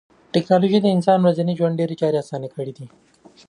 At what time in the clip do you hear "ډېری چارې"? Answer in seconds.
1.79-2.17